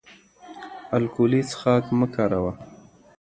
الکولي 0.95 1.41
څښاک 1.49 1.85
مه 1.99 2.07
کاروه 2.15 2.53